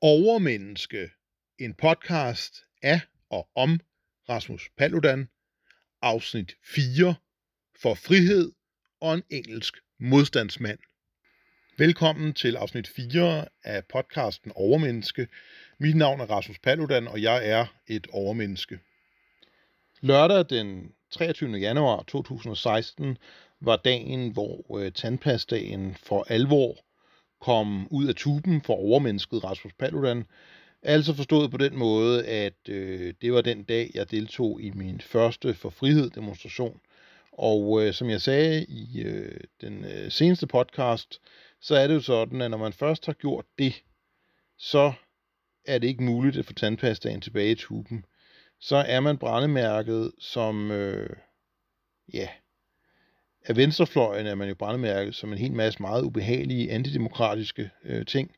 [0.00, 1.10] Overmenneske,
[1.58, 3.00] en podcast af
[3.30, 3.80] og om
[4.28, 5.28] Rasmus Paludan,
[6.02, 7.14] afsnit 4,
[7.82, 8.52] for frihed
[9.00, 10.78] og en engelsk modstandsmand.
[11.78, 15.28] Velkommen til afsnit 4 af podcasten Overmenneske.
[15.78, 18.78] Mit navn er Rasmus Paludan, og jeg er et overmenneske.
[20.00, 21.50] Lørdag den 23.
[21.50, 23.18] januar 2016
[23.60, 26.87] var dagen, hvor øh, for alvor
[27.40, 30.24] kom ud af tuben for overmennesket Rasmus Paludan.
[30.82, 35.00] Altså forstået på den måde, at øh, det var den dag, jeg deltog i min
[35.00, 36.80] første for frihed demonstration.
[37.32, 41.20] Og øh, som jeg sagde i øh, den øh, seneste podcast,
[41.60, 43.82] så er det jo sådan, at når man først har gjort det,
[44.58, 44.92] så
[45.64, 48.04] er det ikke muligt at få tandpastaen tilbage i tuben.
[48.60, 51.16] Så er man brændemærket som, øh,
[52.12, 52.28] ja,
[53.48, 58.30] af venstrefløjen er man jo brændemærket som en hel masse meget ubehagelige antidemokratiske øh, ting.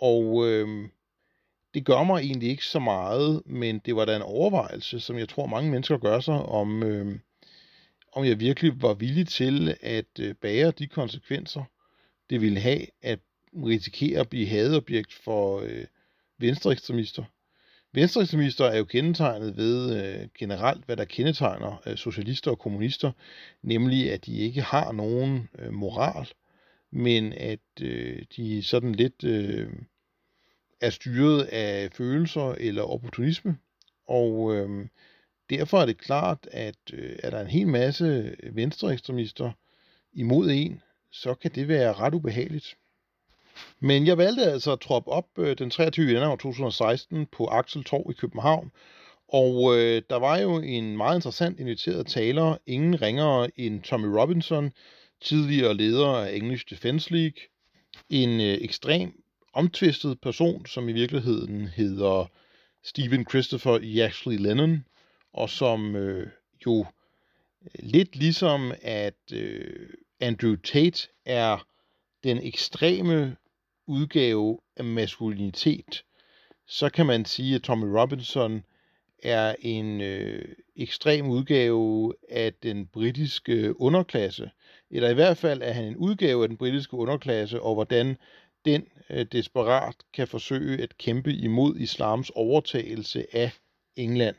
[0.00, 0.88] Og øh,
[1.74, 5.28] det gør mig egentlig ikke så meget, men det var da en overvejelse, som jeg
[5.28, 7.18] tror mange mennesker gør sig, om, øh,
[8.12, 11.64] om jeg virkelig var villig til at øh, bære de konsekvenser,
[12.30, 13.18] det ville have at
[13.54, 15.84] risikere at blive hadobjekt for øh,
[16.38, 17.24] venstreekstremister.
[17.94, 23.12] Venstreekstremister er jo kendetegnet ved øh, generelt, hvad der kendetegner øh, socialister og kommunister,
[23.62, 26.28] nemlig at de ikke har nogen øh, moral,
[26.90, 29.72] men at øh, de sådan lidt øh,
[30.80, 33.56] er styret af følelser eller opportunisme.
[34.08, 34.88] Og øh,
[35.50, 39.52] derfor er det klart, at øh, er der en hel masse venstreekstremister
[40.12, 42.76] imod en, så kan det være ret ubehageligt.
[43.80, 46.12] Men jeg valgte altså at troppe op øh, den 23.
[46.12, 48.70] januar 2016 på Axel Torv i København.
[49.28, 54.72] Og øh, der var jo en meget interessant inviteret taler, ingen ringere end Tommy Robinson,
[55.22, 57.40] tidligere leder af English Defense League.
[58.10, 62.30] En øh, ekstrem omtvistet person, som i virkeligheden hedder
[62.84, 63.80] Stephen Christopher e.
[63.82, 64.84] Yaxley Lennon,
[65.32, 66.26] og som øh,
[66.66, 66.86] jo
[67.64, 69.88] øh, lidt ligesom at øh,
[70.20, 71.66] Andrew Tate er
[72.24, 73.36] den ekstreme
[73.86, 76.04] udgave af maskulinitet,
[76.66, 78.64] så kan man sige, at Tommy Robinson
[79.22, 80.44] er en øh,
[80.76, 84.50] ekstrem udgave af den britiske underklasse.
[84.90, 88.16] Eller i hvert fald er han en udgave af den britiske underklasse, og hvordan
[88.64, 93.50] den øh, desperat kan forsøge at kæmpe imod islams overtagelse af
[93.96, 94.36] England.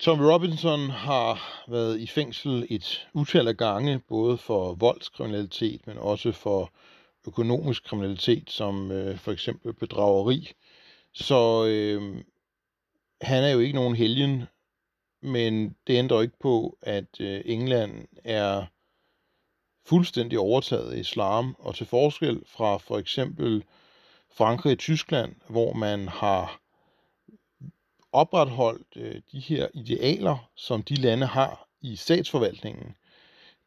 [0.00, 6.32] Tommy Robinson har været i fængsel et utal af gange, både for voldskriminalitet, men også
[6.32, 6.72] for
[7.26, 10.52] økonomisk kriminalitet, som øh, for eksempel bedrageri.
[11.14, 12.24] Så øh,
[13.20, 14.44] han er jo ikke nogen helgen,
[15.22, 18.66] men det ændrer ikke på, at øh, England er
[19.86, 23.64] fuldstændig overtaget af islam, og til forskel fra for eksempel
[24.34, 26.60] Frankrig og Tyskland, hvor man har
[28.12, 32.94] opretholdt øh, de her idealer, som de lande har i statsforvaltningen,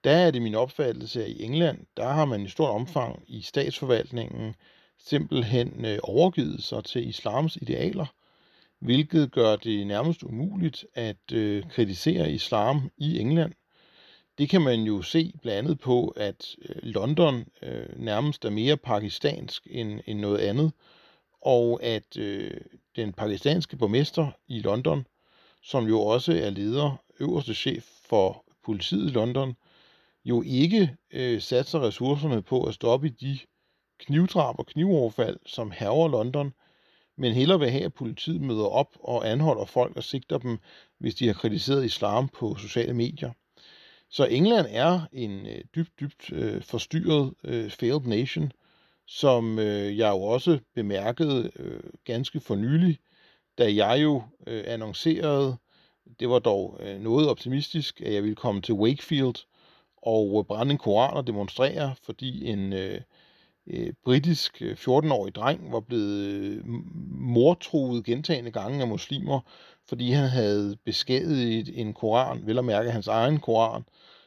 [0.06, 3.42] der er det min opfattelse, at i England, der har man i stort omfang i
[3.42, 4.56] statsforvaltningen
[5.00, 8.06] simpelthen øh, overgivet sig til islams idealer,
[8.80, 13.54] hvilket gør det nærmest umuligt at øh, kritisere islam i England.
[14.38, 18.78] Det kan man jo se blandt andet på, at øh, London øh, nærmest er mere
[18.78, 20.72] pakistansk end, end noget andet,
[21.42, 22.52] og at øh,
[22.96, 25.08] den pakistanske borgmester i London,
[25.64, 29.56] som jo også er leder, øverste chef for politiet i London,
[30.26, 33.40] jo ikke øh, satser ressourcerne på at stoppe de
[34.00, 36.54] knivdrab og knivoverfald, som hæver London,
[37.18, 40.58] men hellere vil have, at politiet møder op og anholder folk og sigter dem,
[41.00, 43.32] hvis de har kritiseret islam på sociale medier.
[44.10, 48.52] Så England er en øh, dybt, dybt øh, forstyrret øh, failed nation,
[49.08, 53.00] som øh, jeg jo også bemærkede øh, ganske for nylig,
[53.58, 55.58] da jeg jo øh, annoncerede,
[56.20, 59.36] det var dog øh, noget optimistisk, at jeg ville komme til Wakefield
[60.06, 63.02] og øh, brænde en koran og demonstrere, fordi en øh,
[63.68, 66.64] øh, britisk øh, 14-årig dreng var blevet øh,
[67.20, 69.40] mortruet gentagende gange af muslimer,
[69.90, 73.84] fordi han havde beskadiget en koran, vel at mærke hans egen koran,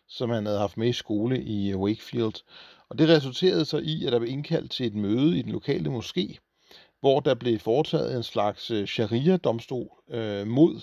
[0.08, 2.42] som han havde haft med i skole i øh, Wakefield.
[2.88, 5.90] Og det resulterede så i, at der blev indkaldt til et møde i den lokale
[5.90, 6.36] moské,
[7.00, 10.80] hvor der blev foretaget en slags sharia-domstol øh, mod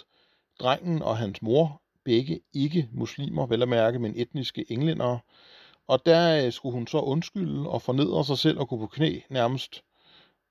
[0.60, 5.20] drengen og hans mor, begge ikke muslimer, vel at mærke, men etniske englændere.
[5.88, 9.20] Og der øh, skulle hun så undskylde og fornedre sig selv og gå på knæ
[9.30, 9.84] nærmest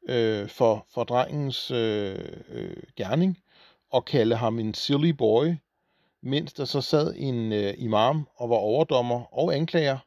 [0.08, 2.18] øh, for, for drengens øh,
[2.48, 3.38] øh, gerning
[3.90, 5.54] og kalde ham en silly boy,
[6.22, 9.98] mens der så sad en øh, imam og var overdommer og anklager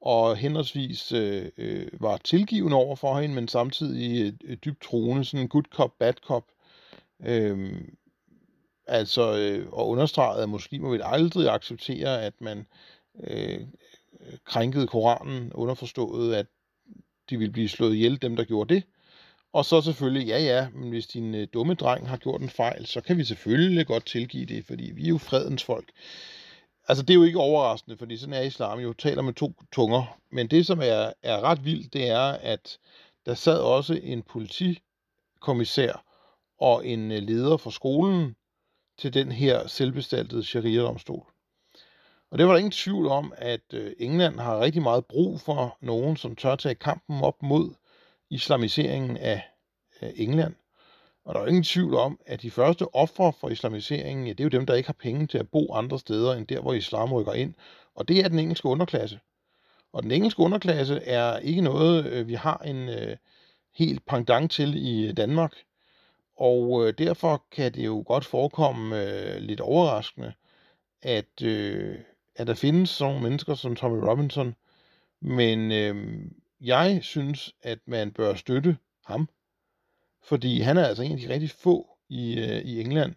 [0.00, 5.24] og henholdsvis øh, øh, var tilgivende over for hende, men samtidig øh, øh dybt troende,
[5.24, 6.44] sådan en good cop, bad cop.
[7.24, 7.80] Øh,
[8.90, 12.66] altså, øh, og understreget, at muslimer vil aldrig acceptere, at man
[13.24, 13.60] øh,
[14.44, 16.46] krænkede Koranen, underforstået, at
[17.30, 18.82] de ville blive slået ihjel, dem der gjorde det.
[19.52, 22.86] Og så selvfølgelig, ja ja, men hvis din øh, dumme dreng har gjort en fejl,
[22.86, 25.90] så kan vi selvfølgelig godt tilgive det, fordi vi er jo fredens folk.
[26.88, 30.18] Altså det er jo ikke overraskende, fordi sådan er islam jo, taler med to tunger.
[30.30, 32.78] Men det som er, er ret vildt, det er, at
[33.26, 36.04] der sad også en politikommissær
[36.58, 38.36] og en øh, leder for skolen
[39.00, 41.26] til den her selvbestaltede sharia-domstol.
[42.30, 45.78] Og det var der ingen tvivl om, at øh, England har rigtig meget brug for
[45.80, 47.74] nogen, som tør tage kampen op mod
[48.30, 49.42] islamiseringen af
[50.16, 50.54] England.
[51.24, 54.44] Og der er ingen tvivl om, at de første ofre for islamiseringen, ja, det er
[54.44, 57.12] jo dem, der ikke har penge til at bo andre steder, end der, hvor islam
[57.12, 57.54] rykker ind.
[57.94, 59.20] Og det er den engelske underklasse.
[59.92, 63.16] Og den engelske underklasse er ikke noget, øh, vi har en øh,
[63.74, 65.54] helt pendant til i Danmark.
[66.40, 70.32] Og øh, derfor kan det jo godt forekomme øh, lidt overraskende,
[71.02, 71.98] at, øh,
[72.36, 74.54] at der findes sådan nogle mennesker som Tommy Robinson.
[75.20, 76.24] Men øh,
[76.60, 78.76] jeg synes, at man bør støtte
[79.06, 79.28] ham,
[80.22, 83.14] fordi han er altså en af de rigtig få i, øh, i England,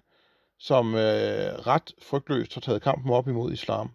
[0.60, 3.92] som øh, ret frygtløst har taget kampen op imod islam.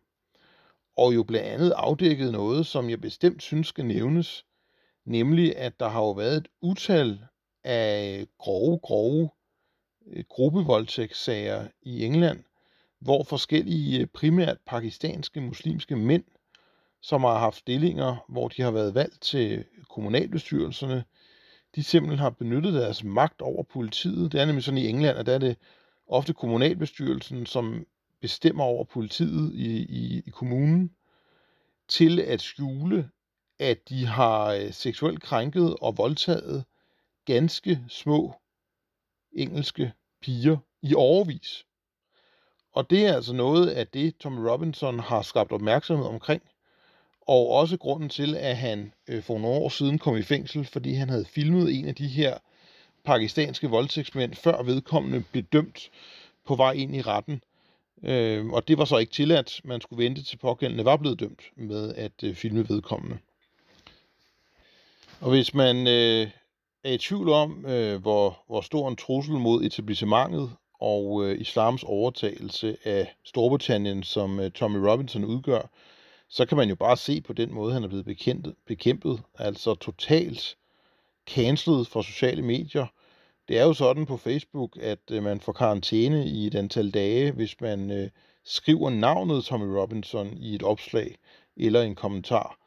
[0.97, 4.45] Og jo blandt andet afdækket noget, som jeg bestemt synes skal nævnes,
[5.05, 7.19] nemlig at der har jo været et utal
[7.69, 9.31] af grove, grove
[10.07, 12.45] øh, gruppevoldtægtssager i England,
[13.01, 16.25] hvor forskellige øh, primært pakistanske muslimske mænd
[17.01, 21.05] som har haft stillinger, hvor de har været valgt til kommunalbestyrelserne,
[21.75, 24.33] de simpelthen har benyttet deres magt over politiet.
[24.33, 25.57] Det er nemlig sådan i England, at der er det
[26.07, 27.87] ofte kommunalbestyrelsen, som
[28.21, 30.91] bestemmer over politiet i, i, i kommunen,
[31.89, 33.11] til at skjule,
[33.59, 36.65] at de har øh, seksuelt krænket og voldtaget
[37.33, 38.35] ganske små
[39.33, 39.93] engelske
[40.23, 41.65] piger i overvis.
[42.73, 46.43] Og det er altså noget af det, Tom Robinson har skabt opmærksomhed omkring–
[47.29, 50.93] og også grunden til, at han øh, for nogle år siden kom i fængsel, fordi
[50.93, 52.39] han havde filmet en af de her
[53.05, 55.91] pakistanske voldtægtsmænd, før vedkommende blev dømt
[56.47, 57.43] på vej ind i retten.
[58.03, 59.61] Øh, og det var så ikke tilladt.
[59.65, 63.19] Man skulle vente til pågældende var blevet dømt med at øh, filme vedkommende.
[65.21, 66.31] Og hvis man øh,
[66.85, 71.83] er i tvivl om, øh, hvor, hvor stor en trussel mod etablissementet og øh, islams
[71.83, 75.71] overtagelse af Storbritannien, som øh, Tommy Robinson udgør,
[76.29, 79.75] så kan man jo bare se på den måde, han er blevet bekæmpet, bekæmpet altså
[79.75, 80.57] totalt
[81.27, 82.87] cancelet fra sociale medier.
[83.49, 87.33] Det er jo sådan på Facebook, at øh, man får karantæne i et antal dage,
[87.33, 88.11] hvis man øh,
[88.45, 91.17] skriver navnet Tommy Robinson i et opslag
[91.57, 92.59] eller en kommentar.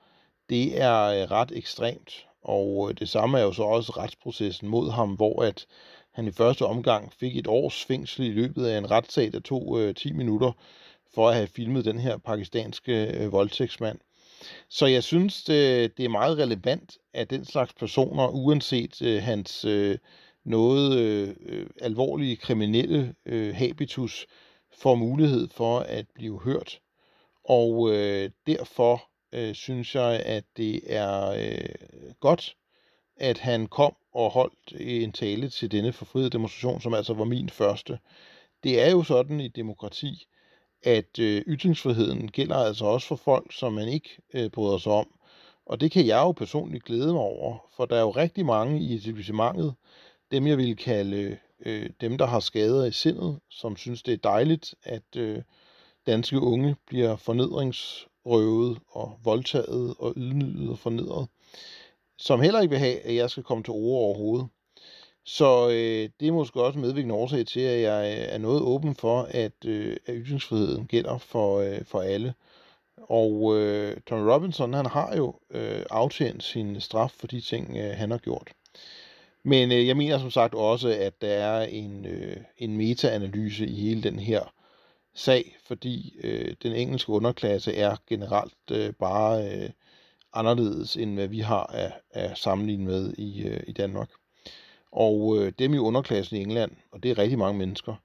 [0.49, 4.91] Det er øh, ret ekstremt, og øh, det samme er jo så også retsprocessen mod
[4.91, 5.65] ham, hvor at
[6.11, 9.79] han i første omgang fik et års fængsel i løbet af en retssag, der tog
[9.79, 10.51] øh, 10 minutter,
[11.13, 13.99] for at have filmet den her pakistanske øh, voldtægtsmand.
[14.69, 19.65] Så jeg synes, det, det er meget relevant, at den slags personer, uanset øh, hans
[19.65, 19.97] øh,
[20.45, 24.27] noget øh, øh, alvorlige kriminelle øh, habitus,
[24.73, 26.79] får mulighed for at blive hørt.
[27.44, 29.03] Og øh, derfor
[29.33, 31.81] øh, synes jeg, at det er øh,
[32.21, 32.56] godt,
[33.18, 37.49] at han kom og holdt en tale til denne forfriede demonstration, som altså var min
[37.49, 37.99] første.
[38.63, 40.28] Det er jo sådan i demokrati,
[40.83, 45.07] at øh, ytringsfriheden gælder altså også for folk, som man ikke øh, bryder sig om.
[45.66, 48.80] Og det kan jeg jo personligt glæde mig over, for der er jo rigtig mange
[48.80, 49.73] i etablissementet,
[50.31, 54.18] dem jeg vil kalde øh, dem, der har skader i sindet, som synes, det er
[54.18, 55.42] dejligt, at øh,
[56.06, 61.28] danske unge bliver fornedringsrøvet og voldtaget og ydmyget og fornedret,
[62.21, 64.47] som heller ikke vil have, at jeg skal komme til ord overhovedet.
[65.25, 68.61] Så øh, det er måske også en medvirkende årsag til, at jeg øh, er noget
[68.61, 72.33] åben for, at, øh, at ytringsfriheden gælder for, øh, for alle.
[72.97, 77.97] Og øh, Tom Robinson, han har jo øh, aftjent sin straf for de ting, øh,
[77.97, 78.51] han har gjort.
[79.44, 83.75] Men øh, jeg mener som sagt også, at der er en, øh, en meta-analyse i
[83.75, 84.54] hele den her
[85.13, 89.69] sag, fordi øh, den engelske underklasse er generelt øh, bare øh,
[90.33, 94.09] anderledes, end hvad vi har at, at sammenligne med i, øh, i Danmark.
[94.92, 97.95] Og øh, dem i underklassen i England, og det er rigtig mange mennesker,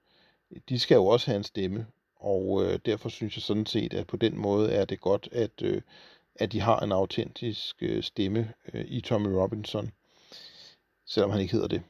[0.68, 1.86] de skal jo også have en stemme.
[2.20, 5.62] Og øh, derfor synes jeg sådan set, at på den måde er det godt, at,
[5.62, 5.82] øh,
[6.34, 9.90] at de har en autentisk øh, stemme øh, i Tommy Robinson,
[11.06, 11.82] selvom han ikke hedder det.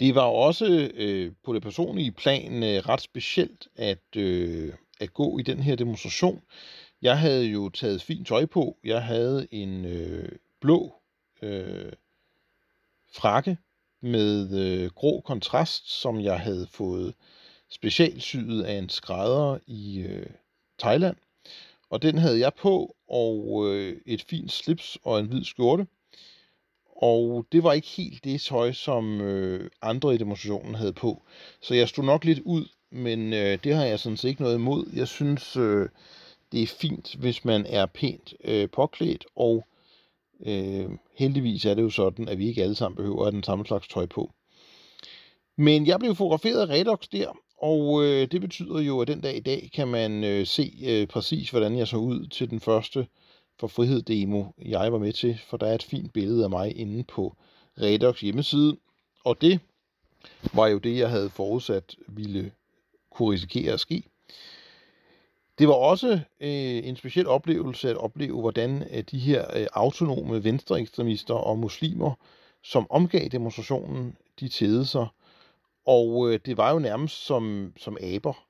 [0.00, 5.38] Det var også øh, på det personlige plan øh, ret specielt at, øh, at gå
[5.38, 6.42] i den her demonstration.
[7.04, 8.76] Jeg havde jo taget fint tøj på.
[8.84, 10.28] Jeg havde en øh,
[10.60, 10.94] blå
[11.42, 11.92] øh,
[13.12, 13.58] frakke
[14.00, 17.14] med øh, grå kontrast, som jeg havde fået
[17.70, 20.26] specialsyet af en skrædder i øh,
[20.78, 21.16] Thailand.
[21.90, 25.86] Og den havde jeg på, og øh, et fint slips og en hvid skjorte.
[26.96, 31.22] Og det var ikke helt det tøj, som øh, andre i demonstrationen havde på.
[31.60, 34.54] Så jeg stod nok lidt ud, men øh, det har jeg sådan set ikke noget
[34.54, 34.86] imod.
[34.94, 35.88] Jeg synes, øh,
[36.54, 39.64] det er fint, hvis man er pænt øh, påklædt, og
[40.46, 43.42] øh, heldigvis er det jo sådan, at vi ikke alle sammen behøver at have den
[43.42, 44.32] samme slags tøj på.
[45.56, 49.36] Men jeg blev fotograferet af Redox der, og øh, det betyder jo, at den dag
[49.36, 53.06] i dag kan man øh, se øh, præcis, hvordan jeg så ud til den første
[53.60, 56.76] for frihed demo, jeg var med til, for der er et fint billede af mig
[56.76, 57.36] inde på
[57.80, 58.76] Redox hjemmeside,
[59.24, 59.60] og det
[60.52, 62.52] var jo det, jeg havde forudsat ville
[63.10, 64.02] kunne risikere at ske.
[65.58, 66.08] Det var også
[66.40, 72.12] øh, en speciel oplevelse at opleve, hvordan øh, de her øh, autonome venstreekstremister og muslimer,
[72.62, 75.06] som omgav demonstrationen, de tædede sig.
[75.86, 78.46] Og øh, det var jo nærmest som, som aber.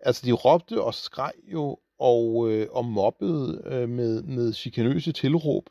[0.00, 5.70] Altså, de råbte og skreg jo og, øh, og mobbede øh, med, med chikanøse tilråb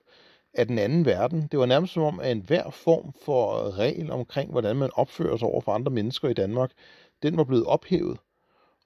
[0.54, 1.48] af den anden verden.
[1.52, 5.48] Det var nærmest som om, at enhver form for regel omkring, hvordan man opfører sig
[5.48, 6.72] over for andre mennesker i Danmark,
[7.24, 8.18] den var blevet ophævet.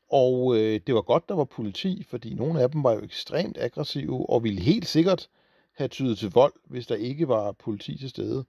[0.09, 3.57] Og øh, det var godt, der var politi, fordi nogle af dem var jo ekstremt
[3.59, 5.29] aggressive og ville helt sikkert
[5.75, 8.45] have tydet til vold, hvis der ikke var politi til stede.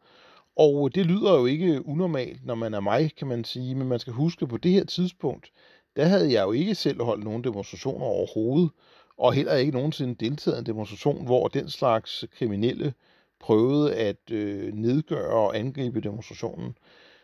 [0.57, 3.89] Og øh, det lyder jo ikke unormalt, når man er mig, kan man sige, men
[3.89, 5.51] man skal huske, på det her tidspunkt,
[5.97, 8.71] der havde jeg jo ikke selv holdt nogen demonstrationer overhovedet,
[9.19, 12.95] og heller ikke nogensinde deltaget i en demonstration, hvor den slags kriminelle
[13.41, 16.77] prøvede at øh, nedgøre og angribe demonstrationen.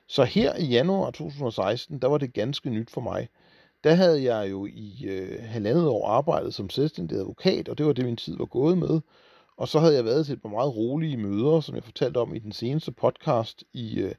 [0.07, 3.29] Så her i januar 2016, der var det ganske nyt for mig
[3.85, 7.93] der havde jeg jo i øh, halvandet år arbejdet som selvstændig advokat, og det var
[7.93, 9.01] det, min tid var gået med.
[9.57, 12.35] Og så havde jeg været til et par meget rolige møder, som jeg fortalte om
[12.35, 14.15] i den seneste podcast i, øh,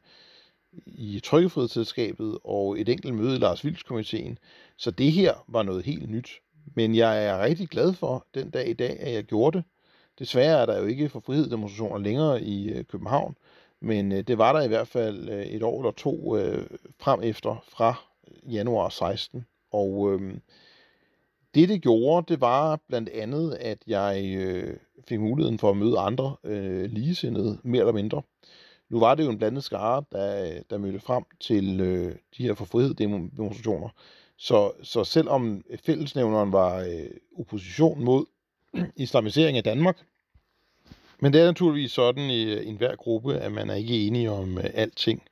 [0.85, 4.37] i Trykkefrihedsselskabet og et enkelt møde i Lars Vilds komiteen.
[4.77, 6.29] Så det her var noget helt nyt.
[6.75, 9.65] Men jeg er rigtig glad for den dag i dag, at jeg gjorde det.
[10.19, 13.35] Desværre er der jo ikke for frihed demonstrationer længere i øh, København,
[13.79, 16.67] men øh, det var der i hvert fald øh, et år eller to øh,
[16.99, 17.95] frem efter fra
[18.27, 19.45] øh, januar 16.
[19.75, 20.33] Og øh,
[21.55, 24.77] det, det gjorde, det var blandt andet, at jeg øh,
[25.07, 28.21] fik muligheden for at møde andre øh, ligesindede, mere eller mindre.
[28.89, 32.53] Nu var det jo en blandet skare, der, der mødte frem til øh, de her
[32.53, 33.89] for frihed demonstrationer.
[34.37, 38.25] Så, så selvom fællesnævneren var øh, opposition mod
[38.95, 39.97] islamisering af Danmark,
[41.19, 44.57] men det er naturligvis sådan i, i enhver gruppe, at man er ikke enige om
[44.57, 45.23] øh, alting.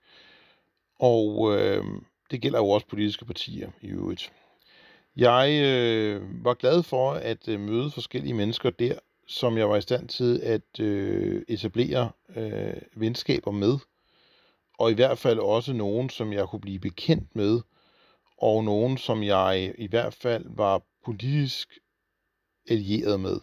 [1.00, 1.86] Og øh,
[2.34, 4.32] det gælder jo også politiske partier i øvrigt.
[5.16, 9.82] Jeg øh, var glad for at øh, møde forskellige mennesker der, som jeg var i
[9.82, 13.78] stand til at øh, etablere øh, venskaber med.
[14.78, 17.62] Og i hvert fald også nogen, som jeg kunne blive bekendt med,
[18.38, 21.80] og nogen, som jeg i hvert fald var politisk
[22.70, 23.40] allieret med.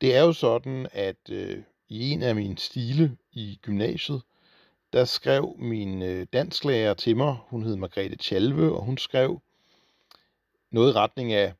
[0.00, 4.22] Det er jo sådan, at øh, i en af mine stile i gymnasiet,
[4.92, 9.40] der skrev min øh, dansklærer til mig, hun hed Margrethe Chalve, og hun skrev
[10.70, 11.52] noget i retning af,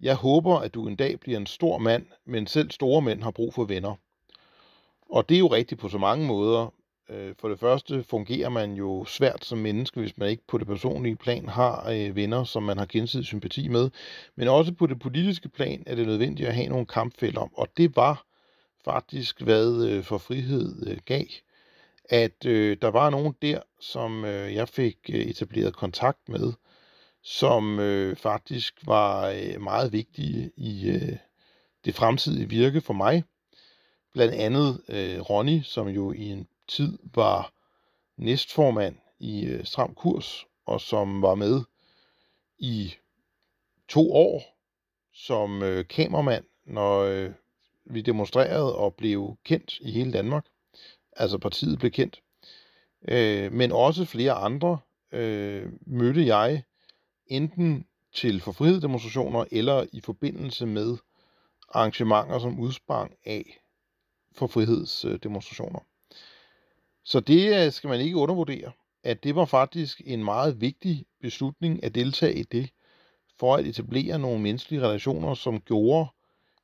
[0.00, 3.30] jeg håber, at du en dag bliver en stor mand, men selv store mænd har
[3.30, 3.94] brug for venner.
[5.10, 6.74] Og det er jo rigtigt på så mange måder.
[7.08, 10.66] Øh, for det første fungerer man jo svært som menneske, hvis man ikke på det
[10.66, 13.90] personlige plan har øh, venner, som man har gensidig sympati med.
[14.36, 17.48] Men også på det politiske plan er det nødvendigt at have nogle kampfælder.
[17.58, 18.24] Og det var
[18.84, 21.24] faktisk, hvad øh, for frihed gav
[22.10, 26.52] at øh, der var nogen der, som øh, jeg fik øh, etableret kontakt med,
[27.22, 31.16] som øh, faktisk var øh, meget vigtige i øh,
[31.84, 33.24] det fremtidige virke for mig.
[34.12, 37.52] Blandt andet øh, Ronny, som jo i en tid var
[38.16, 41.60] næstformand i øh, Stram Kurs, og som var med
[42.58, 42.94] i
[43.88, 44.42] to år
[45.14, 47.30] som øh, kameramand, når øh,
[47.84, 50.46] vi demonstrerede og blev kendt i hele Danmark
[51.20, 52.22] altså partiet blev kendt.
[53.08, 54.78] Øh, men også flere andre
[55.12, 56.62] øh, mødte jeg
[57.26, 60.96] enten til forfrihedsdemonstrationer eller i forbindelse med
[61.68, 63.60] arrangementer, som udsprang af
[64.32, 65.80] forfrihedsdemonstrationer.
[67.04, 68.72] Så det øh, skal man ikke undervurdere,
[69.04, 72.70] at det var faktisk en meget vigtig beslutning at deltage i det,
[73.38, 76.08] for at etablere nogle menneskelige relationer, som gjorde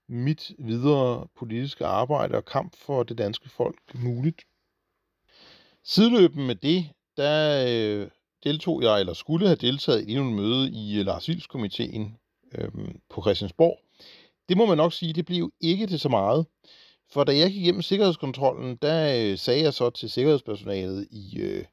[0.08, 4.42] mit videre politiske arbejde og kamp for det danske folk muligt.
[5.84, 6.86] Sideløben med det,
[7.16, 8.08] der øh,
[8.44, 12.18] deltog jeg, eller skulle have deltaget i endnu en møde i øh, Lars Vils komiteen
[12.54, 12.68] øh,
[13.10, 13.78] på Christiansborg.
[14.48, 16.46] det må man nok sige, det blev ikke til så meget.
[17.10, 21.64] For da jeg gik igennem sikkerhedskontrollen, der øh, sagde jeg så til sikkerhedspersonalet i øh,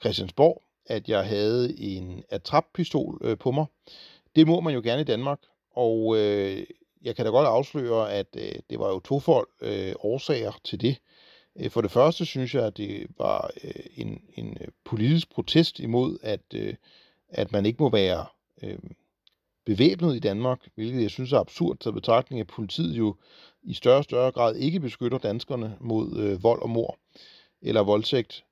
[0.00, 3.66] Christiansborg, at jeg havde en attrappistol øh, på mig.
[4.36, 5.38] Det må man jo gerne i Danmark,
[5.70, 6.66] og øh,
[7.04, 10.96] jeg kan da godt afsløre, at øh, det var jo tofold øh, årsager til det.
[11.60, 15.78] Øh, for det første synes jeg, at det var øh, en, en øh, politisk protest
[15.80, 16.74] imod, at, øh,
[17.28, 18.26] at man ikke må være
[18.62, 18.78] øh,
[19.66, 23.16] bevæbnet i Danmark, hvilket jeg synes er absurd til betragtning, at politiet jo
[23.62, 26.98] i større og større grad ikke beskytter danskerne mod øh, vold og mor
[27.62, 28.44] eller voldtægt.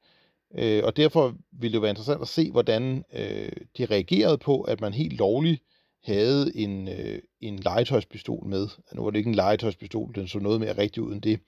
[0.54, 4.60] Øh, og derfor ville det jo være interessant at se, hvordan øh, de reagerede på,
[4.60, 5.62] at man helt lovligt
[6.04, 8.68] havde en, øh, en legetøjspistol med.
[8.94, 11.40] Nu var det ikke en legetøjspistol, den så noget mere rigtig ud end det,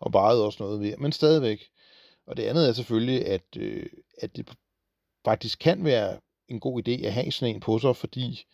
[0.00, 1.64] og vejede også noget mere, men stadigvæk.
[2.26, 3.86] Og det andet er selvfølgelig, at, øh,
[4.18, 4.50] at det
[5.24, 8.44] faktisk kan være en god idé at have sådan en på sig, fordi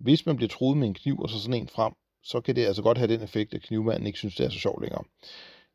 [0.00, 1.92] hvis man bliver truet med en kniv og så sådan en frem,
[2.22, 4.58] så kan det altså godt have den effekt, at knivmanden ikke synes, det er så
[4.58, 5.04] sjovt længere.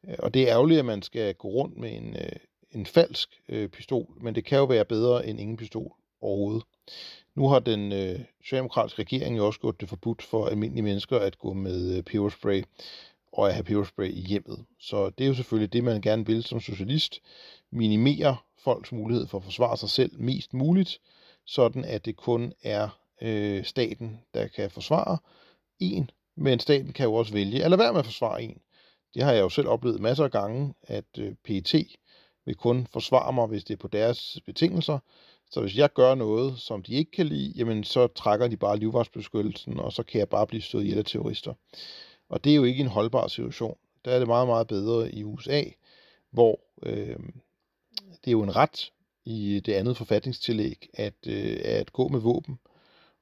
[0.08, 2.32] Øh, og det er ærgerligt, at man skal gå rundt med en, øh,
[2.72, 6.64] en falsk øh, pistol, men det kan jo være bedre end ingen pistol overhovedet.
[7.36, 11.38] Nu har den øh, socialdemokratiske regering jo også gjort det forbudt for almindelige mennesker at
[11.38, 12.64] gå med øh, peberspray
[13.34, 14.66] og at have peberspray i hjemmet.
[14.80, 17.20] Så det er jo selvfølgelig det, man gerne vil som socialist.
[17.72, 21.00] Minimere folks mulighed for at forsvare sig selv mest muligt,
[21.46, 22.90] sådan at det kun er
[23.22, 25.18] øh, staten, der kan forsvare
[25.80, 28.62] en, men staten kan jo også vælge at lade være med at forsvare en.
[29.14, 31.74] Det har jeg jo selv oplevet masser af gange, at øh, PET
[32.46, 35.00] vil kun forsvare mig, hvis det er på deres betingelser.
[35.50, 38.78] Så hvis jeg gør noget, som de ikke kan lide, jamen så trækker de bare
[38.78, 41.54] livvagtsbeskyttelsen, og så kan jeg bare blive stået ihjel af terrorister.
[42.30, 43.78] Og det er jo ikke en holdbar situation.
[44.06, 45.64] Der er det meget, meget bedre i USA,
[46.32, 47.20] hvor øh,
[48.12, 48.92] det er jo en ret
[49.26, 52.60] i det andet forfatningstillæg at, øh, at gå med våben.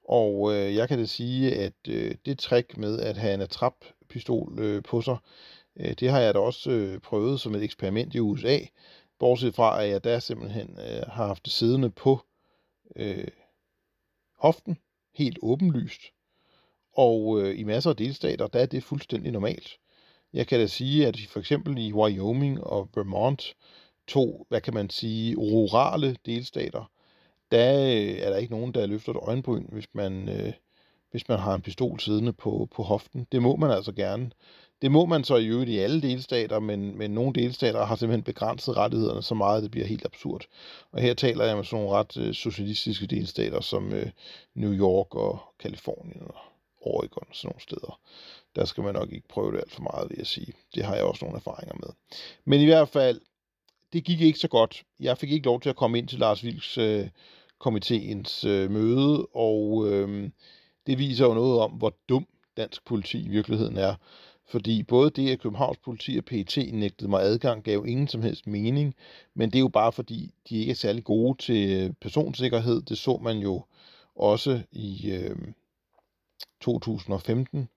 [0.09, 4.59] Og øh, jeg kan da sige, at øh, det trick med at have en attrappistol
[4.59, 5.17] øh, på sig,
[5.75, 8.59] øh, det har jeg da også øh, prøvet som et eksperiment i USA.
[9.19, 12.25] Bortset fra, at jeg der simpelthen øh, har haft det siddende på
[12.95, 13.27] øh,
[14.37, 14.77] hoften,
[15.13, 16.01] helt åbenlyst.
[16.93, 19.69] Og øh, i masser af delstater, der er det fuldstændig normalt.
[20.33, 23.55] Jeg kan da sige, at for eksempel i Wyoming og Vermont,
[24.07, 26.91] to, hvad kan man sige, rurale delstater,
[27.51, 30.53] der øh, er der ikke nogen, der løfter et øjenbryn, hvis man, øh,
[31.11, 33.27] hvis man har en pistol siddende på, på hoften.
[33.31, 34.31] Det må man altså gerne.
[34.81, 38.23] Det må man så i øvrigt i alle delstater, men, men nogle delstater har simpelthen
[38.23, 40.45] begrænset rettighederne så meget, at det bliver helt absurd.
[40.91, 44.09] Og her taler jeg med sådan nogle ret øh, socialistiske delstater som øh,
[44.53, 46.35] New York og Kalifornien og
[46.81, 47.99] Oregon og sådan nogle steder.
[48.55, 50.53] Der skal man nok ikke prøve det alt for meget, vil jeg sige.
[50.75, 51.89] Det har jeg også nogle erfaringer med.
[52.45, 53.21] Men i hvert fald,
[53.93, 54.83] det gik ikke så godt.
[54.99, 57.07] Jeg fik ikke lov til at komme ind til Lars Vilks øh,
[57.59, 60.29] komiteens øh, møde, og øh,
[60.87, 63.95] det viser jo noget om, hvor dum dansk politi i virkeligheden er.
[64.47, 68.47] Fordi både det, at Københavns politi og PET nægtede mig adgang, gav ingen som helst
[68.47, 68.95] mening.
[69.33, 72.81] Men det er jo bare fordi, de ikke er særlig gode til øh, personsikkerhed.
[72.81, 73.63] Det så man jo
[74.15, 75.37] også i øh,
[76.61, 77.69] 2015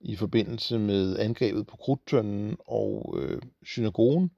[0.00, 4.30] i forbindelse med angrebet på Krudtønden og øh, synagogen,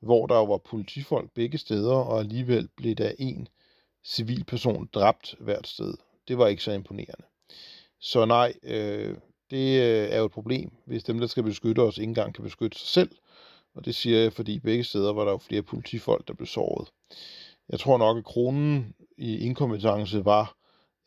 [0.00, 3.48] hvor der jo var politifolk begge steder, og alligevel blev der en
[4.04, 5.94] civilperson dræbt hvert sted.
[6.28, 7.24] Det var ikke så imponerende.
[8.00, 9.16] Så nej, øh,
[9.50, 12.44] det øh, er jo et problem, hvis dem, der skal beskytte os, ikke engang kan
[12.44, 13.10] beskytte sig selv.
[13.74, 16.88] Og det siger jeg, fordi begge steder var der jo flere politifolk, der blev såret.
[17.68, 20.56] Jeg tror nok, at kronen i inkompetence var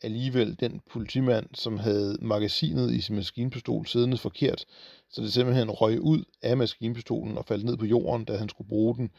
[0.02, 4.64] alligevel den politimand, som havde magasinet i sin maskinpistol siddende forkert,
[5.10, 8.68] så det simpelthen røg ud af maskinpistolen og faldt ned på jorden, da han skulle
[8.68, 9.10] bruge den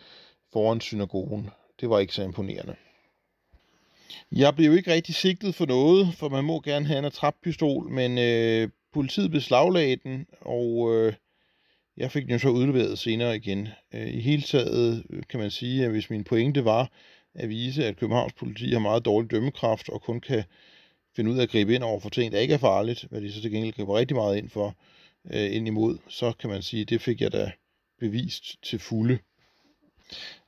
[0.54, 1.50] foran synagogen.
[1.82, 2.76] Det var ikke så imponerende.
[4.32, 8.18] Jeg blev ikke rigtig sigtet for noget, for man må gerne have en attrappistol, men
[8.18, 11.14] øh, politiet beslaglagde den, og øh,
[11.98, 13.68] jeg fik den jo så udleveret senere igen.
[13.94, 16.92] Øh, I hele taget øh, kan man sige, at hvis min pointe var
[17.36, 20.44] at vise, at Københavns politi har meget dårlig dømmekraft og kun kan
[21.16, 23.32] finde ud af at gribe ind over for ting, der ikke er farligt, hvad de
[23.32, 24.76] så til gengæld griber rigtig meget ind for,
[25.34, 27.52] øh, ind imod, så kan man sige, at det fik jeg da
[28.00, 29.20] bevist til fulde.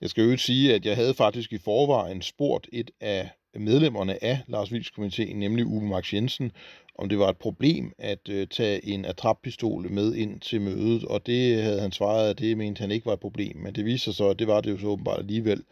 [0.02, 4.40] Jeg skal jo sige, at jeg havde faktisk i forvejen spurgt et af medlemmerne af
[4.48, 6.52] Lars Vilks komiteen, nemlig Uwe Max Jensen,
[6.96, 11.26] om det var et problem at øh, tage en attrappistol med ind til mødet, og
[11.26, 14.04] det havde han svaret, at det mente han ikke var et problem, men det viste
[14.04, 15.64] sig så, at det var det jo så åbenbart alligevel.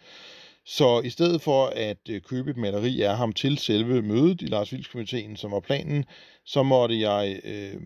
[0.65, 4.45] Så i stedet for at øh, købe et maleri af ham til selve mødet i
[4.45, 6.05] Lars Vilks som var planen,
[6.45, 7.81] så måtte jeg øh,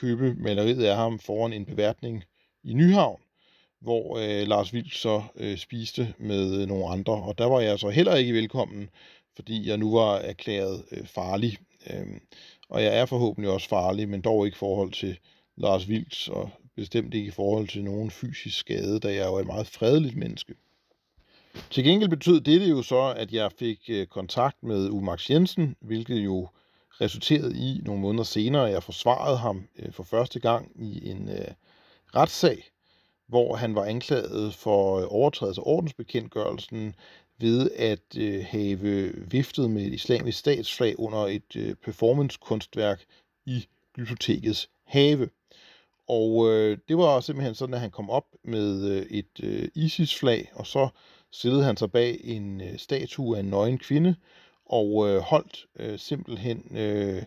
[0.00, 2.24] købe maleriet af ham foran en beværtning
[2.64, 3.20] i Nyhavn,
[3.80, 7.78] hvor øh, Lars Vilks så øh, spiste med øh, nogle andre, og der var jeg
[7.78, 8.90] så heller ikke velkommen,
[9.36, 11.58] fordi jeg nu var erklæret øh, farlig.
[11.90, 12.06] Øh,
[12.70, 15.18] og jeg er forhåbentlig også farlig, men dog ikke i forhold til
[15.56, 19.46] Lars Vilks, og bestemt ikke i forhold til nogen fysisk skade, da jeg er et
[19.46, 20.54] meget fredeligt menneske.
[21.70, 26.16] Til gengæld betød det jo så, at jeg fik øh, kontakt med Umax Jensen, hvilket
[26.16, 26.48] jo
[27.00, 31.28] resulterede i nogle måneder senere, at jeg forsvarede ham øh, for første gang i en
[31.28, 31.48] øh,
[32.14, 32.64] retssag,
[33.26, 36.94] hvor han var anklaget for øh, overtrædelse af ordensbekendtgørelsen
[37.40, 38.78] ved at øh, have
[39.30, 43.04] viftet med et islamisk statsflag under et øh, performancekunstværk
[43.46, 45.28] i bibliotekets have.
[46.08, 50.50] Og øh, det var simpelthen sådan, at han kom op med øh, et øh, ISIS-flag,
[50.54, 50.88] og så
[51.32, 54.14] stillede han sig bag en øh, statue af en nøgen kvinde,
[54.66, 57.22] og øh, holdt øh, simpelthen øh,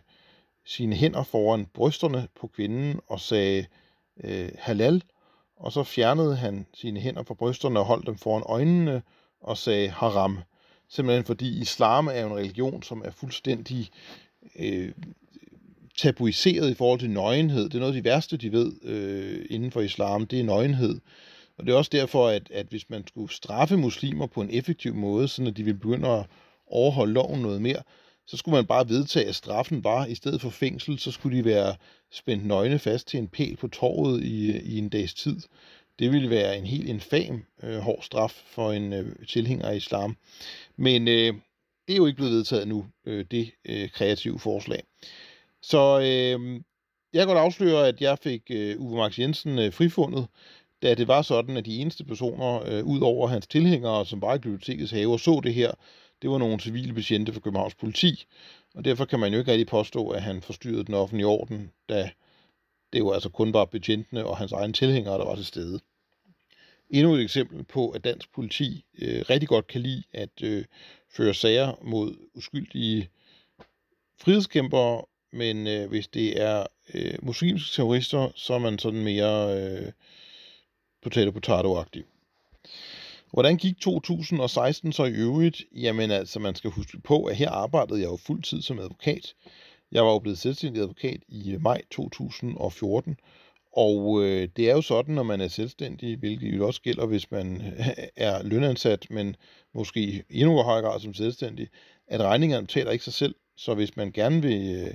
[0.65, 3.65] sine hænder foran brysterne på kvinden og sagde
[4.23, 5.03] øh, halal,
[5.55, 9.01] og så fjernede han sine hænder fra brysterne og holdt dem foran øjnene
[9.43, 10.39] og sagde haram.
[10.89, 13.89] Simpelthen fordi islam er en religion, som er fuldstændig
[14.59, 14.91] øh,
[15.97, 17.63] tabuiseret i forhold til nøgenhed.
[17.63, 20.99] Det er noget af de værste, de ved øh, inden for islam, det er nøgenhed.
[21.57, 24.95] Og det er også derfor, at, at hvis man skulle straffe muslimer på en effektiv
[24.95, 26.25] måde, så at de vil begynde at
[26.67, 27.83] overholde loven noget mere,
[28.27, 31.45] så skulle man bare vedtage, at straffen var, i stedet for fængsel, så skulle de
[31.45, 31.75] være
[32.11, 35.39] spændt nøgne fast til en pæl på torvet i, i en dags tid.
[35.99, 40.17] Det ville være en helt infam øh, hård straf for en øh, tilhænger af islam.
[40.75, 41.33] Men øh,
[41.87, 44.83] det er jo ikke blevet vedtaget nu, øh, det øh, kreative forslag.
[45.61, 46.61] Så øh,
[47.13, 50.27] jeg kan godt afsløre, at jeg fik øh, Uwe Max Jensen øh, frifundet,
[50.81, 54.35] da det var sådan, at de eneste personer, øh, ud over hans tilhængere, som var
[54.35, 55.71] i bibliotekets have og så det her,
[56.21, 58.25] det var nogle civile betjente fra Københavns politi.
[58.75, 62.09] Og derfor kan man jo ikke rigtig påstå, at han forstyrrede den offentlige orden, da
[62.93, 65.79] det var altså kun bare betjentene og hans egne tilhængere, der var til stede.
[66.89, 70.65] Endnu et eksempel på, at dansk politi øh, rigtig godt kan lide at øh,
[71.09, 73.09] føre sager mod uskyldige
[74.19, 79.91] frihedskæmpere, men øh, hvis det er øh, muslimske terrorister, så er man sådan mere øh,
[81.01, 82.03] potato-potato-agtig.
[83.31, 85.63] Hvordan gik 2016 så i øvrigt?
[85.71, 89.33] Jamen altså, man skal huske på, at her arbejdede jeg jo fuldtid som advokat.
[89.93, 93.17] Jeg var jo blevet selvstændig advokat i øh, maj 2014,
[93.73, 97.31] og øh, det er jo sådan, når man er selvstændig, hvilket jo også gælder, hvis
[97.31, 99.35] man øh, er lønansat, men
[99.73, 101.67] måske i endnu højere grad som selvstændig,
[102.07, 103.35] at regningerne betaler ikke sig selv.
[103.57, 104.93] Så hvis man gerne vil, øh,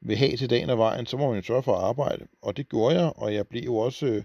[0.00, 2.26] vil have til dagen og vejen, så må man jo sørge for at arbejde.
[2.42, 4.22] Og det gjorde jeg, og jeg blev jo også øh,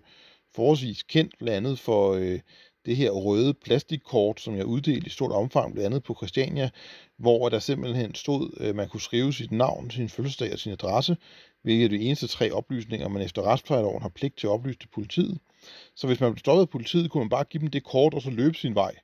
[0.56, 2.40] forholdsvis kendt blandt andet for øh,
[2.86, 6.70] det her røde plastikkort, som jeg uddelte i stort omfang, blandt andet på Christiania,
[7.18, 11.18] hvor der simpelthen stod, at man kunne skrive sit navn, sin fødselsdag og sin adresse,
[11.62, 14.88] hvilket er de eneste tre oplysninger, man efter retsplejeloven har pligt til at oplyse til
[14.88, 15.40] politiet.
[15.96, 18.22] Så hvis man blev stoppet af politiet, kunne man bare give dem det kort og
[18.22, 18.96] så løbe sin vej.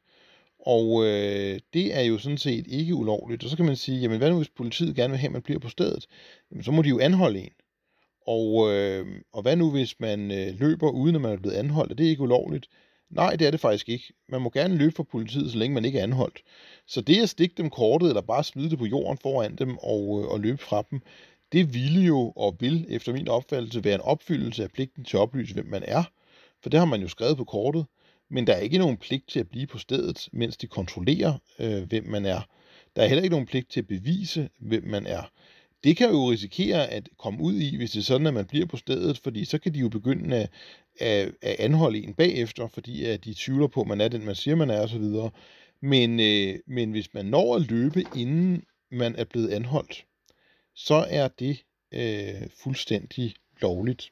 [0.66, 3.44] Og øh, det er jo sådan set ikke ulovligt.
[3.44, 5.42] Og så kan man sige, jamen hvad nu hvis politiet gerne vil have, at man
[5.42, 6.08] bliver på stedet?
[6.52, 7.52] Jamen så må de jo anholde en.
[8.28, 11.92] Og, øh, og hvad nu hvis man øh, løber uden at man er blevet anholdt?
[11.92, 12.68] Er det ikke ulovligt?
[13.16, 14.14] Nej, det er det faktisk ikke.
[14.30, 16.42] Man må gerne løbe fra politiet, så længe man ikke er anholdt.
[16.88, 20.22] Så det at stikke dem kortet, eller bare smide det på jorden foran dem og,
[20.22, 21.02] øh, og løbe fra dem,
[21.52, 25.22] det ville jo og vil efter min opfattelse være en opfyldelse af pligten til at
[25.22, 26.04] oplyse, hvem man er.
[26.64, 27.86] For det har man jo skrevet på kortet.
[28.30, 31.84] Men der er ikke nogen pligt til at blive på stedet, mens de kontrollerer, øh,
[31.84, 32.42] hvem man er.
[32.96, 35.32] Der er heller ikke nogen pligt til at bevise, hvem man er.
[35.86, 38.66] Det kan jo risikere at komme ud i, hvis det er sådan, at man bliver
[38.66, 40.50] på stedet, fordi så kan de jo begynde at,
[41.00, 44.36] at, at anholde en bagefter, fordi at de tvivler på, at man er den, man
[44.36, 45.32] siger, man er osv.
[45.82, 50.06] Men, øh, men hvis man når at løbe, inden man er blevet anholdt,
[50.76, 51.58] så er det
[51.92, 54.12] øh, fuldstændig lovligt.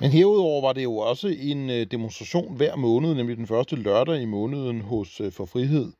[0.00, 4.22] Men herudover var det jo også en øh, demonstration hver måned, nemlig den første lørdag
[4.22, 5.92] i måneden hos øh, For Frihed,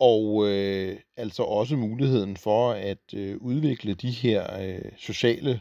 [0.00, 5.60] og øh, altså også muligheden for at øh, udvikle de her øh, sociale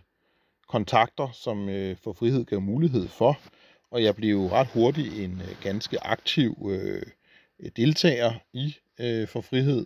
[0.68, 3.40] kontakter, som øh, For Frihed gav mulighed for.
[3.92, 7.02] Og jeg blev ret hurtigt en øh, ganske aktiv øh,
[7.76, 9.86] deltager i øh, For Frihed.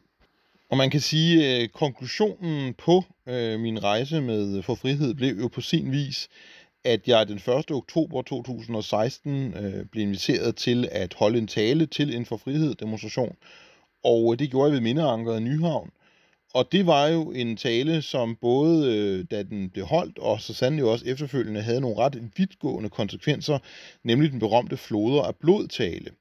[0.69, 5.37] Og man kan sige, at øh, konklusionen på øh, min rejse med For Frihed blev
[5.39, 6.29] jo på sin vis,
[6.83, 7.71] at jeg den 1.
[7.71, 13.35] oktober 2016 øh, blev inviteret til at holde en tale til en For Frihed demonstration,
[14.03, 15.89] og øh, det gjorde jeg ved Mindeankeret Nyhavn.
[16.53, 20.53] Og det var jo en tale, som både øh, da den blev holdt, og så
[20.53, 23.59] sandelig også efterfølgende havde nogle ret vidtgående konsekvenser,
[24.03, 26.11] nemlig den berømte floder af blodtale.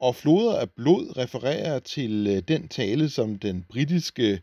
[0.00, 4.40] Og floder af blod refererer til øh, den tale, som den britiske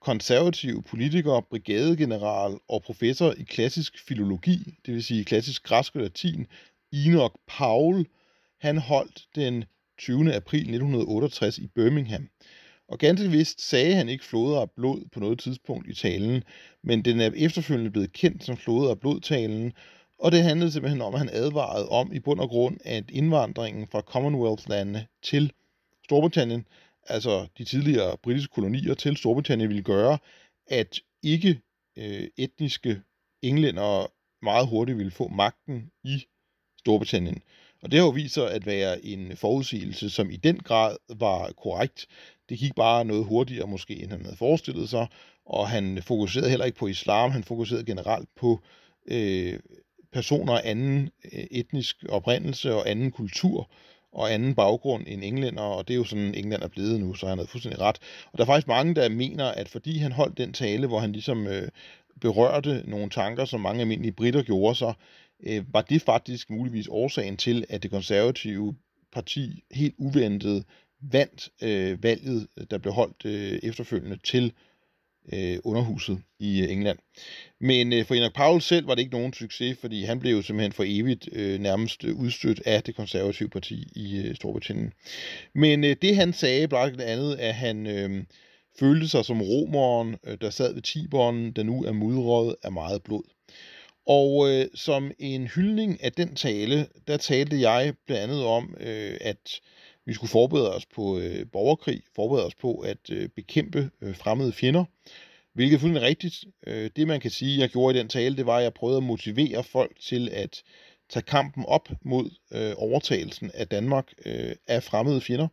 [0.00, 6.46] konservative politiker, brigadegeneral og professor i klassisk filologi, det vil sige klassisk græsk og latin,
[6.92, 8.06] Enoch Powell,
[8.60, 9.64] han holdt den
[9.98, 10.34] 20.
[10.34, 12.28] april 1968 i Birmingham.
[12.88, 16.44] Og ganske vist sagde han ikke floder og blod på noget tidspunkt i talen,
[16.82, 19.72] men den er efterfølgende blevet kendt som floder af blodtalen,
[20.18, 23.86] Og det handlede simpelthen om, at han advarede om i bund og grund, at indvandringen
[23.88, 25.52] fra Commonwealth-landene til
[26.04, 26.66] Storbritannien,
[27.06, 30.18] altså de tidligere britiske kolonier til Storbritannien, ville gøre,
[30.66, 31.60] at ikke
[31.98, 33.02] øh, etniske
[33.42, 34.12] englænder
[34.44, 36.24] meget hurtigt ville få magten i
[36.78, 37.42] Storbritannien.
[37.84, 41.50] Og det har jo vist sig at være en forudsigelse, som i den grad var
[41.62, 42.06] korrekt.
[42.48, 45.06] Det gik bare noget hurtigere måske, end han havde forestillet sig,
[45.46, 48.60] og han fokuserede heller ikke på islam, han fokuserede generelt på
[49.06, 49.58] øh,
[50.12, 53.70] personer af anden øh, etnisk oprindelse og anden kultur
[54.12, 57.26] og anden baggrund end englænder, og det er jo sådan, England er blevet nu, så
[57.26, 57.98] han havde fuldstændig ret.
[58.32, 61.12] Og der er faktisk mange, der mener, at fordi han holdt den tale, hvor han
[61.12, 61.68] ligesom øh,
[62.20, 64.94] berørte nogle tanker, som mange almindelige britter gjorde sig,
[65.46, 68.76] øh, var det faktisk muligvis årsagen til, at det konservative
[69.12, 70.64] parti helt uventet
[71.00, 74.52] vandt øh, valget, der blev holdt øh, efterfølgende til
[75.32, 76.98] øh, underhuset i øh, England.
[77.60, 80.42] Men øh, for Enoch Powell selv var det ikke nogen succes, fordi han blev jo
[80.42, 84.92] simpelthen for evigt øh, nærmest udstødt af det konservative parti i øh, Storbritannien.
[85.54, 88.24] Men øh, det han sagde blandt andet, at han øh,
[88.78, 93.02] følte sig som romeren, øh, der sad ved Tiberen, der nu er mudret af meget
[93.02, 93.33] blod.
[94.06, 99.16] Og øh, som en hyldning af den tale, der talte jeg blandt andet om, øh,
[99.20, 99.60] at
[100.06, 104.52] vi skulle forberede os på øh, borgerkrig, forberede os på at øh, bekæmpe øh, fremmede
[104.52, 104.84] fjender,
[105.52, 106.44] hvilket er fuldstændig rigtigt.
[106.66, 108.96] Øh, det man kan sige, jeg gjorde i den tale, det var, at jeg prøvede
[108.96, 110.62] at motivere folk til at
[111.10, 115.48] tage kampen op mod øh, overtagelsen af Danmark øh, af fremmede fjender.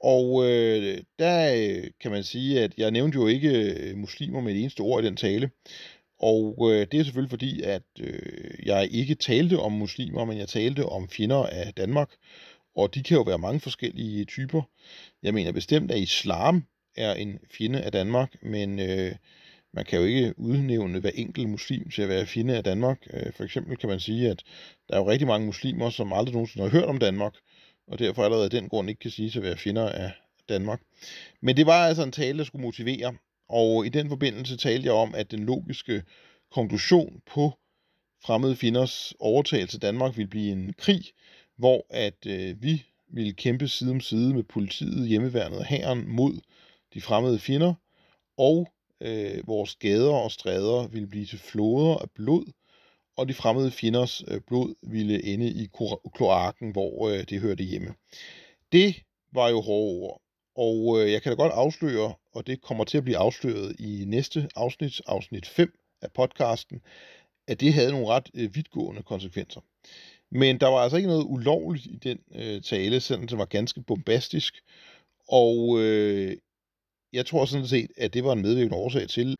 [0.00, 4.52] Og øh, der øh, kan man sige, at jeg nævnte jo ikke øh, muslimer med
[4.52, 5.50] et eneste ord i den tale.
[6.32, 10.48] Og øh, det er selvfølgelig fordi, at øh, jeg ikke talte om muslimer, men jeg
[10.48, 12.10] talte om fjender af Danmark.
[12.76, 14.62] Og de kan jo være mange forskellige typer.
[15.22, 16.64] Jeg mener bestemt, at islam
[16.96, 19.12] er en fjende af Danmark, men øh,
[19.72, 22.98] man kan jo ikke udnævne hver enkelt muslim til at være fjende af Danmark.
[23.12, 24.42] Øh, for eksempel kan man sige, at
[24.88, 27.34] der er jo rigtig mange muslimer, som aldrig nogensinde har hørt om Danmark,
[27.86, 30.10] og derfor allerede af den grund ikke kan sige at være fjender af
[30.48, 30.80] Danmark.
[31.42, 33.14] Men det var altså en tale, der skulle motivere,
[33.48, 36.02] og i den forbindelse talte jeg om, at den logiske
[36.50, 37.52] konklusion på
[38.24, 41.04] fremmede finders overtagelse af Danmark ville blive en krig,
[41.56, 46.40] hvor at øh, vi ville kæmpe side om side med politiet, hjemmeværnet og hæren mod
[46.94, 47.74] de fremmede fjender,
[48.38, 48.68] og
[49.00, 52.52] øh, vores gader og stræder ville blive til floder af blod,
[53.16, 55.68] og de fremmede fjenders øh, blod ville ende i
[56.14, 57.94] kloakken, hvor øh, det hørte hjemme.
[58.72, 58.94] Det
[59.32, 60.20] var jo hårde ord,
[60.56, 64.04] og øh, jeg kan da godt afsløre, og det kommer til at blive afsløret i
[64.06, 66.80] næste afsnit, afsnit 5 af podcasten,
[67.46, 69.60] at det havde nogle ret øh, vidtgående konsekvenser.
[70.30, 73.82] Men der var altså ikke noget ulovligt i den øh, tale, selvom det var ganske
[73.82, 74.54] bombastisk.
[75.28, 76.36] Og øh,
[77.12, 79.36] jeg tror sådan set, at det var en medvirkende årsag til,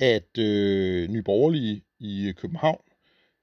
[0.00, 2.80] at øh, Nye Borgerlige i øh, København,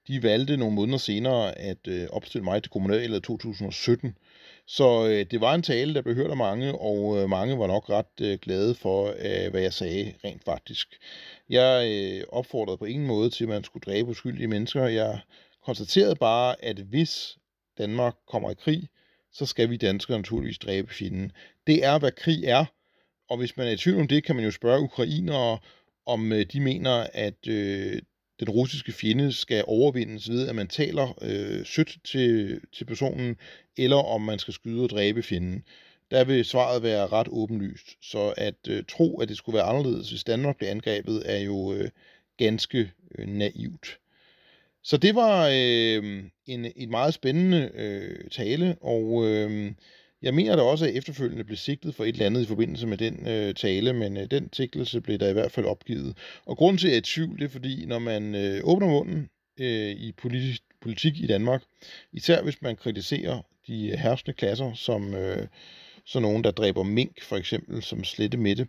[0.08, 4.18] de valgte nogle måneder senere at øh, opstille mig til kommunalvalget 2017.
[4.76, 7.66] Så øh, det var en tale, der blev hørt af mange, og øh, mange var
[7.66, 10.88] nok ret øh, glade for, øh, hvad jeg sagde rent faktisk.
[11.48, 14.86] Jeg øh, opfordrede på ingen måde til, at man skulle dræbe uskyldige mennesker.
[14.86, 15.20] Jeg
[15.64, 17.38] konstaterede bare, at hvis
[17.78, 18.88] Danmark kommer i krig,
[19.32, 21.32] så skal vi danskere naturligvis dræbe fjenden.
[21.66, 22.64] Det er, hvad krig er,
[23.30, 25.58] og hvis man er i tvivl om det, kan man jo spørge ukrainere,
[26.06, 28.02] om øh, de mener, at øh,
[28.40, 33.36] den russiske fjende skal overvindes ved, at man taler øh, sødt til, til personen,
[33.76, 35.62] eller om man skal skyde og dræbe fjenden.
[36.10, 37.96] Der vil svaret være ret åbenlyst.
[38.02, 41.72] Så at øh, tro, at det skulle være anderledes, hvis Danmark blev angrebet, er jo
[41.72, 41.90] øh,
[42.36, 43.98] ganske øh, naivt.
[44.82, 49.72] Så det var øh, en, en meget spændende øh, tale, og øh,
[50.22, 52.96] jeg mener da også, at efterfølgende blev sigtet for et eller andet i forbindelse med
[52.96, 56.16] den øh, tale, men øh, den sigtelse blev der i hvert fald opgivet.
[56.46, 58.88] Og grund til, at jeg er i tvivl, det er fordi, når man øh, åbner
[58.88, 59.28] munden
[59.60, 61.62] øh, i politisk, politik i Danmark,
[62.12, 65.46] især hvis man kritiserer de øh, herskende klasser, som øh,
[66.06, 68.66] sådan nogen, der dræber mink, for eksempel, som slette Mette,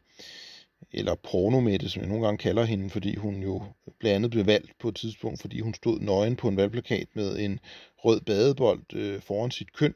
[0.91, 3.63] eller pornomette, som jeg nogle gange kalder hende, fordi hun jo
[3.99, 7.39] blandt andet blev valgt på et tidspunkt, fordi hun stod nøgen på en valgplakat med
[7.39, 7.59] en
[7.97, 9.93] rød badebold øh, foran sit køn,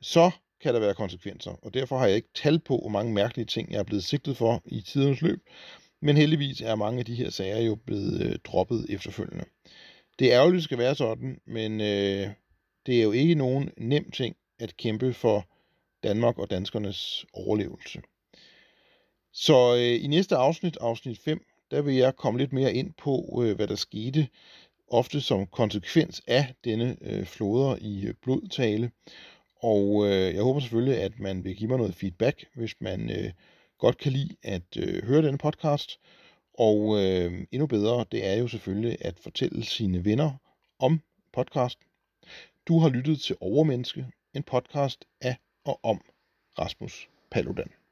[0.00, 0.30] så
[0.66, 1.50] kan der være konsekvenser.
[1.62, 4.36] Og derfor har jeg ikke tal på, hvor mange mærkelige ting, jeg er blevet sigtet
[4.36, 5.40] for i tidens løb.
[6.02, 9.44] Men heldigvis er mange af de her sager jo blevet øh, droppet efterfølgende.
[10.18, 12.30] Det er ærgerligt, det skal være sådan, men øh,
[12.86, 15.48] det er jo ikke nogen nem ting at kæmpe for
[16.02, 18.00] Danmark og danskernes overlevelse.
[19.32, 23.42] Så øh, i næste afsnit, afsnit 5, der vil jeg komme lidt mere ind på,
[23.44, 24.28] øh, hvad der skete,
[24.88, 28.90] ofte som konsekvens af denne øh, floder i øh, blodtale.
[29.72, 33.32] Og øh, jeg håber selvfølgelig, at man vil give mig noget feedback, hvis man øh,
[33.78, 35.98] godt kan lide at øh, høre denne podcast.
[36.58, 40.32] Og øh, endnu bedre, det er jo selvfølgelig at fortælle sine venner
[40.78, 41.00] om
[41.32, 41.78] podcast.
[42.68, 46.00] Du har lyttet til Overmenneske, en podcast af og om
[46.58, 47.85] Rasmus Paludan.